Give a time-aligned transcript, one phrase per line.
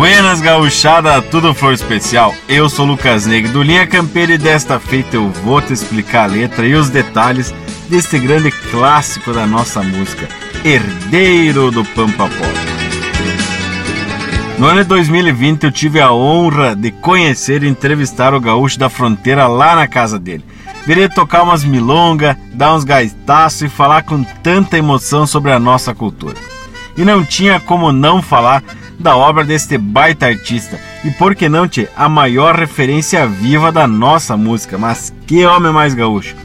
[0.00, 2.34] Buenas gauchada, tudo flor especial.
[2.48, 6.32] Eu sou Lucas Negro do Linha Campeira e desta feita eu vou te explicar a
[6.32, 7.54] letra e os detalhes
[7.86, 10.26] deste grande clássico da nossa música,
[10.64, 12.54] Herdeiro do Pampa Pop.
[14.58, 18.88] No ano de 2020 eu tive a honra de conhecer e entrevistar o gaúcho da
[18.88, 20.46] fronteira lá na casa dele.
[20.86, 25.94] Virei tocar umas milongas, dar uns gaitaços e falar com tanta emoção sobre a nossa
[25.94, 26.36] cultura.
[26.96, 28.62] E não tinha como não falar
[29.00, 30.78] da obra deste baita artista.
[31.04, 34.76] E por que não, te a maior referência viva da nossa música.
[34.78, 36.36] Mas que homem mais gaúcho!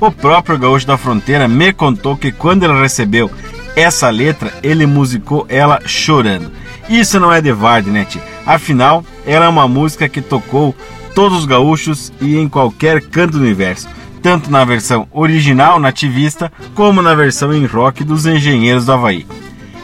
[0.00, 3.30] O próprio gaúcho da fronteira me contou que quando ele recebeu
[3.76, 6.50] essa letra, ele musicou ela chorando.
[6.88, 8.22] Isso não é de Vardy, né, tia?
[8.46, 10.74] Afinal, ela é uma música que tocou
[11.14, 13.88] todos os gaúchos e em qualquer canto do universo,
[14.22, 19.26] tanto na versão original nativista como na versão em rock dos Engenheiros do Havaí.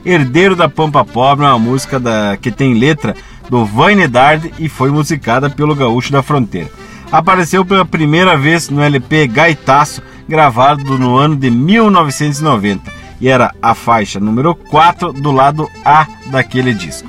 [0.04, 3.14] Herdeiro da Pampa Pobre é uma música da, que tem letra
[3.48, 6.70] do Vane Dard e foi musicada pelo Gaúcho da Fronteira.
[7.10, 13.74] Apareceu pela primeira vez no LP Gaitaço, gravado no ano de 1990, e era a
[13.74, 17.08] faixa número 4 do lado A daquele disco.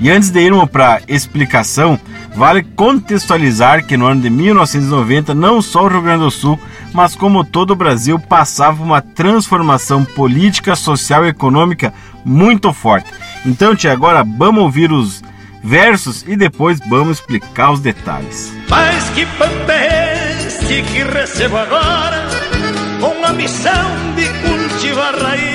[0.00, 1.98] E antes de irmos para explicação,
[2.34, 6.58] vale contextualizar que no ano de 1990, não só o Rio Grande do Sul,
[6.92, 11.92] mas como todo o Brasil passava uma transformação política, social e econômica
[12.24, 13.10] muito forte.
[13.44, 15.22] Então, tia, agora vamos ouvir os
[15.62, 18.52] versos e depois vamos explicar os detalhes.
[18.68, 22.28] Mas que é que recebo agora
[23.00, 25.49] com a missão de cultivar raízes?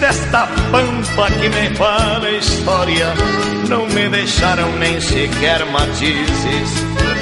[0.00, 3.14] Desta pampa que me fala história
[3.66, 6.70] não me deixaram nem sequer matizes.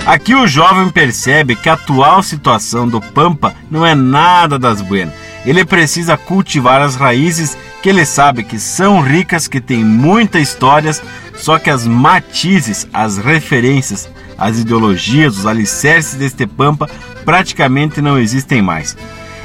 [0.04, 5.14] Aqui o jovem percebe que a atual situação do Pampa não é nada das buenas.
[5.46, 11.02] Ele precisa cultivar as raízes que ele sabe que são ricas, que têm muitas histórias,
[11.36, 16.90] só que as matizes, as referências, as ideologias, os alicerces deste Pampa
[17.24, 18.96] praticamente não existem mais.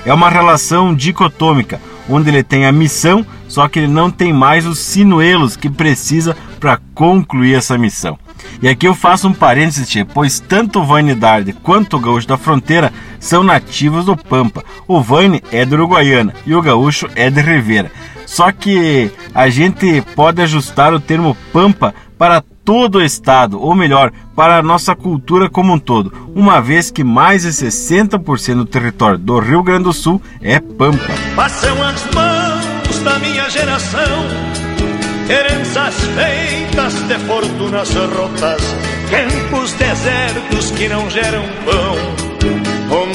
[0.06, 4.66] É uma relação dicotômica, onde ele tem a missão, só que ele não tem mais
[4.66, 8.18] os sinuelos que precisa para concluir essa missão.
[8.62, 12.38] E aqui eu faço um parênteses, pois tanto o Vane Darde quanto o Gaúcho da
[12.38, 14.64] Fronteira são nativos do Pampa.
[14.88, 17.92] O Vane é de Uruguaiana e o Gaúcho é de Rivera.
[18.26, 24.12] Só que a gente pode ajustar o termo Pampa para todo o estado, ou melhor,
[24.36, 29.18] para a nossa cultura como um todo, uma vez que mais de 60% do território
[29.18, 31.12] do Rio Grande do Sul é Pampa.
[31.36, 34.04] Passam as mãos da minha geração
[35.28, 38.62] heranças feitas de fortunas rotas,
[39.10, 41.96] campos desertos que não geram pão,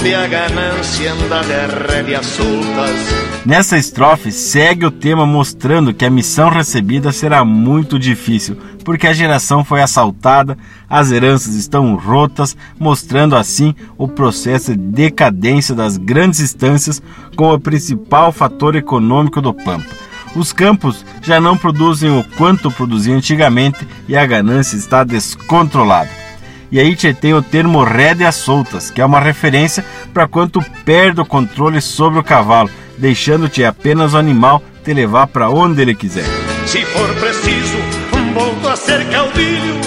[0.04, 3.46] onde a ganância anda de rédeas soltas.
[3.46, 9.14] Nessa estrofe segue o tema mostrando que a missão recebida será muito difícil, porque a
[9.14, 10.58] geração foi assaltada,
[10.90, 17.02] as heranças estão rotas, mostrando assim o processo de decadência das grandes instâncias
[17.34, 19.88] como o principal fator econômico do Pampa.
[20.36, 26.23] Os campos já não produzem o quanto produziam antigamente e a ganância está descontrolada.
[26.70, 31.20] E aí te tem o termo rédeas soltas, que é uma referência para quanto perde
[31.20, 36.24] o controle sobre o cavalo, deixando-te apenas o animal te levar para onde ele quiser.
[36.66, 37.78] Se for preciso,
[38.34, 39.80] volto a ser caudilho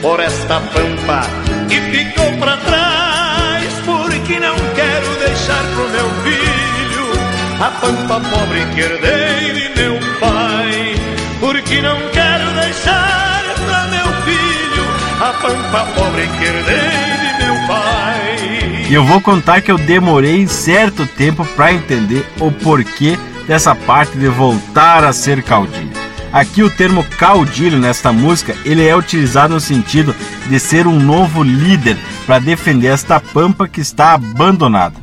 [0.00, 1.22] por esta pampa
[1.68, 6.44] que ficou para trás, porque não quero deixar pro meu filho
[7.60, 9.64] a pampa pobre que herdei de
[11.64, 13.03] que não quero deixar meu
[15.24, 18.86] a pampa pobre que herdei de meu pai.
[18.90, 24.18] E eu vou contar que eu demorei certo tempo para entender o porquê dessa parte
[24.18, 25.90] de voltar a ser caudilho.
[26.30, 30.14] Aqui o termo caudilho nesta música, ele é utilizado no sentido
[30.46, 31.96] de ser um novo líder
[32.26, 34.96] para defender esta pampa que está abandonada.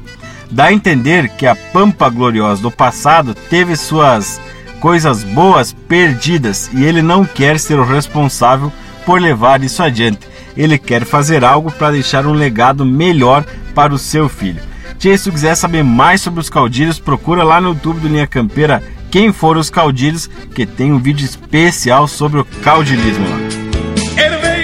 [0.51, 4.39] Dá a entender que a pampa gloriosa do passado teve suas
[4.79, 8.71] coisas boas perdidas e ele não quer ser o responsável
[9.06, 10.27] por levar isso adiante.
[10.56, 14.62] Ele quer fazer algo para deixar um legado melhor para o seu filho.
[15.00, 18.27] Tia, se tu quiser saber mais sobre os caudilhos, procura lá no YouTube do Linha
[18.27, 23.38] Campeira quem foram os caudilhos, que tem um vídeo especial sobre o caudilismo lá.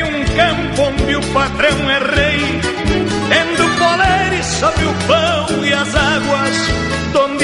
[0.07, 2.26] Um campo onde o patrão é rei,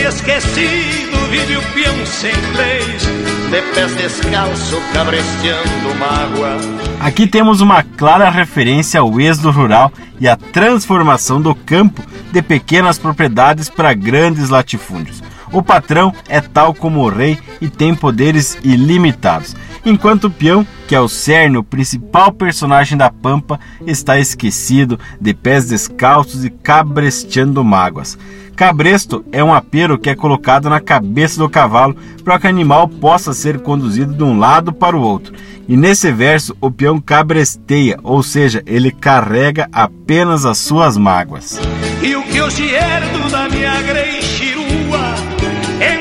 [0.03, 0.67] donde esqueci
[1.29, 3.03] vive o peão sem leis,
[3.49, 6.57] de pés descalço, cabresteando mágoa.
[6.99, 12.99] Aqui temos uma clara referência ao êxodo rural e à transformação do campo de pequenas
[12.99, 15.23] propriedades para grandes latifúndios.
[15.51, 19.55] O patrão é tal como o rei e tem poderes ilimitados.
[19.85, 25.33] Enquanto o peão, que é o cerne, o principal personagem da pampa, está esquecido, de
[25.33, 28.17] pés descalços e cabresteando mágoas.
[28.55, 32.87] Cabresto é um apero que é colocado na cabeça do cavalo para que o animal
[32.87, 35.33] possa ser conduzido de um lado para o outro.
[35.67, 41.59] E nesse verso, o peão cabresteia, ou seja, ele carrega apenas as suas mágoas.
[42.01, 45.13] E o que hoje herdo da minha greixirua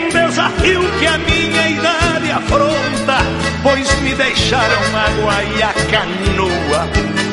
[0.02, 2.91] um desafio que a minha idade afronta,
[3.62, 6.88] pois me deixaram água e a canoa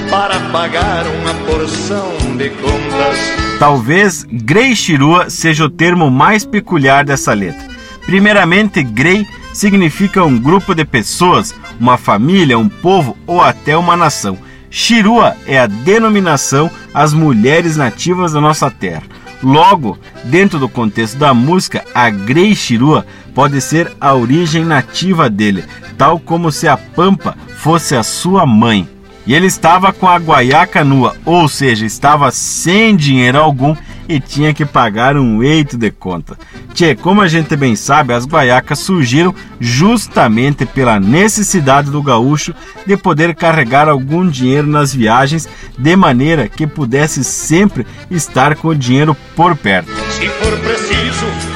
[0.10, 3.18] para pagar uma porção de contas.
[3.60, 7.68] Talvez Grey Shirua seja o termo mais peculiar dessa letra.
[8.06, 14.38] Primeiramente, Grey significa um grupo de pessoas, uma família, um povo ou até uma nação.
[14.70, 19.04] Shirua é a denominação às mulheres nativas da nossa terra.
[19.42, 25.64] Logo, dentro do contexto da música, a Grey Shirua pode ser a origem nativa dele,
[26.00, 28.88] tal como se a Pampa fosse a sua mãe.
[29.28, 33.76] E ele estava com a guaiaca nua, ou seja, estava sem dinheiro algum
[34.08, 36.38] e tinha que pagar um eito de conta.
[36.74, 42.56] Tchê, como a gente bem sabe, as guaiacas surgiram justamente pela necessidade do gaúcho
[42.88, 45.48] de poder carregar algum dinheiro nas viagens,
[45.78, 49.92] de maneira que pudesse sempre estar com o dinheiro por perto.
[50.12, 51.49] Se for preciso,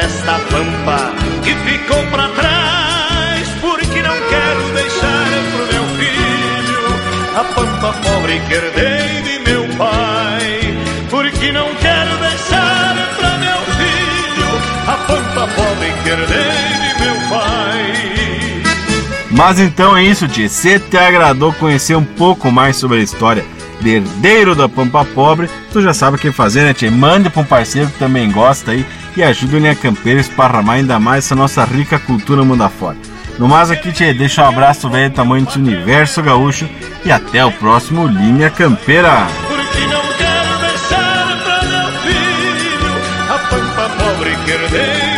[0.00, 1.12] esta pampa
[1.42, 6.80] que ficou para trás, porque não quero deixar pro meu filho
[7.36, 10.78] a pampa pobre que herdei de meu pai,
[11.10, 18.10] porque não quero deixar pra meu filho a pampa pobre que herdei de meu pai.
[19.30, 20.48] Mas então é isso, Tchê.
[20.48, 23.44] Se te agradou conhecer um pouco mais sobre a história
[23.80, 26.90] de herdeiro da Pampa Pobre, tu já sabe o que fazer, né, Tchê?
[26.90, 28.84] Mande para um parceiro que também gosta aí
[29.20, 32.96] e ajude o Linha Campeira a esparramar ainda mais essa nossa rica cultura mundo afora.
[33.38, 36.66] No mais aqui, Tchê, deixa um abraço velho tamanho desse universo gaúcho
[37.04, 39.26] e até o próximo Linha Campeira.
[44.18, 45.09] Porque